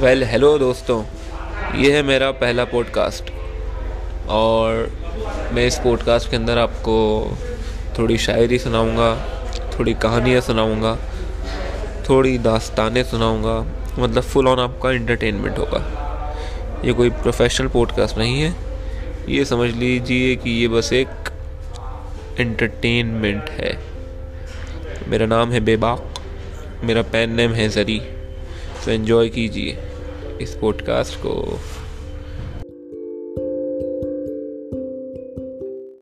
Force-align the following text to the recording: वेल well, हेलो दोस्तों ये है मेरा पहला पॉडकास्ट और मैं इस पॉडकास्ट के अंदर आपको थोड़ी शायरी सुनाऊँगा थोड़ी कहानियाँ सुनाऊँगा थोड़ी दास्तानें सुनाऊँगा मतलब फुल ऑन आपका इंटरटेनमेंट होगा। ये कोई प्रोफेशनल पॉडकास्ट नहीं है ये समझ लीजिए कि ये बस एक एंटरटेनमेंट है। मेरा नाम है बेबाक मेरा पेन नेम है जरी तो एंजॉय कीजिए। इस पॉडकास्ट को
वेल 0.00 0.18
well, 0.18 0.32
हेलो 0.32 0.58
दोस्तों 0.58 1.04
ये 1.76 1.96
है 1.96 2.02
मेरा 2.02 2.30
पहला 2.30 2.64
पॉडकास्ट 2.64 3.30
और 4.28 4.92
मैं 5.52 5.66
इस 5.66 5.78
पॉडकास्ट 5.78 6.30
के 6.30 6.36
अंदर 6.36 6.58
आपको 6.58 6.94
थोड़ी 7.98 8.18
शायरी 8.18 8.58
सुनाऊँगा 8.58 9.10
थोड़ी 9.78 9.94
कहानियाँ 9.94 10.40
सुनाऊँगा 10.40 10.98
थोड़ी 12.08 12.38
दास्तानें 12.38 13.04
सुनाऊँगा 13.04 13.82
मतलब 13.98 14.22
फुल 14.22 14.48
ऑन 14.48 14.58
आपका 14.58 14.90
इंटरटेनमेंट 14.90 15.58
होगा। 15.58 15.82
ये 16.84 16.92
कोई 16.92 17.10
प्रोफेशनल 17.10 17.68
पॉडकास्ट 17.68 18.18
नहीं 18.18 18.42
है 18.42 18.54
ये 19.28 19.44
समझ 19.44 19.74
लीजिए 19.74 20.36
कि 20.36 20.50
ये 20.50 20.68
बस 20.68 20.92
एक 20.92 21.08
एंटरटेनमेंट 22.40 23.44
है। 23.50 23.78
मेरा 25.08 25.26
नाम 25.26 25.52
है 25.52 25.60
बेबाक 25.60 26.14
मेरा 26.84 27.02
पेन 27.02 27.30
नेम 27.30 27.52
है 27.52 27.68
जरी 27.68 28.00
तो 28.84 28.90
एंजॉय 28.90 29.28
कीजिए। 29.28 29.89
इस 30.40 30.54
पॉडकास्ट 30.54 31.16
को 31.16 31.32